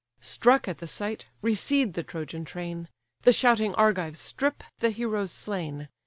[0.19, 2.89] Struck at the sight, recede the Trojan train:
[3.21, 5.89] The shouting Argives strip the heroes slain.